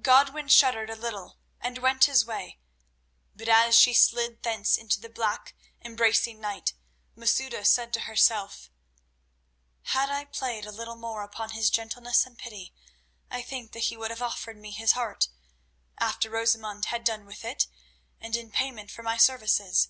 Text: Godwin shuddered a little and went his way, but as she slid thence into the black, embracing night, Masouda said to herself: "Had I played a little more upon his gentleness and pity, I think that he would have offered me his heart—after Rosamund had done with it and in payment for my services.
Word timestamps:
Godwin 0.00 0.46
shuddered 0.46 0.90
a 0.90 0.94
little 0.94 1.38
and 1.60 1.76
went 1.78 2.04
his 2.04 2.24
way, 2.24 2.60
but 3.34 3.48
as 3.48 3.74
she 3.76 3.92
slid 3.92 4.44
thence 4.44 4.76
into 4.76 5.00
the 5.00 5.08
black, 5.08 5.56
embracing 5.84 6.40
night, 6.40 6.74
Masouda 7.16 7.64
said 7.64 7.92
to 7.94 8.00
herself: 8.02 8.70
"Had 9.86 10.08
I 10.08 10.26
played 10.26 10.66
a 10.66 10.70
little 10.70 10.94
more 10.94 11.24
upon 11.24 11.50
his 11.50 11.68
gentleness 11.68 12.24
and 12.24 12.38
pity, 12.38 12.72
I 13.28 13.42
think 13.42 13.72
that 13.72 13.86
he 13.90 13.96
would 13.96 14.12
have 14.12 14.22
offered 14.22 14.56
me 14.56 14.70
his 14.70 14.92
heart—after 14.92 16.30
Rosamund 16.30 16.84
had 16.84 17.02
done 17.02 17.24
with 17.26 17.44
it 17.44 17.66
and 18.20 18.36
in 18.36 18.52
payment 18.52 18.88
for 18.88 19.02
my 19.02 19.16
services. 19.16 19.88